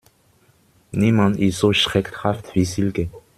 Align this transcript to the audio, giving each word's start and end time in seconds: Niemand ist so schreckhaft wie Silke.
Niemand 0.93 1.37
ist 1.39 1.59
so 1.59 1.73
schreckhaft 1.73 2.55
wie 2.55 2.65
Silke. 2.65 3.11